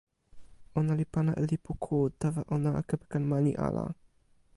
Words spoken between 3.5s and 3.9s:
ala.